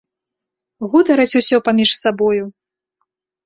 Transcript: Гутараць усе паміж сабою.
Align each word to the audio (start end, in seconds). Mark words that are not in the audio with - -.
Гутараць 0.93 1.37
усе 1.41 1.61
паміж 1.69 1.89
сабою. 2.03 2.43